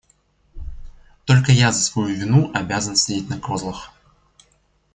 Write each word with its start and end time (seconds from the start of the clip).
Только 1.25 1.51
я 1.51 1.71
за 1.71 1.79
свою 1.83 2.15
вину 2.15 2.49
обязан 2.55 2.95
сидеть 2.95 3.29
на 3.29 3.39
козлах. 3.39 3.91